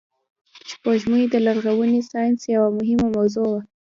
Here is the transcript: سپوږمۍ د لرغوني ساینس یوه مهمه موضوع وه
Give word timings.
سپوږمۍ 0.71 1.23
د 1.29 1.35
لرغوني 1.45 2.01
ساینس 2.11 2.39
یوه 2.55 2.69
مهمه 2.77 3.07
موضوع 3.15 3.47
وه 3.51 3.61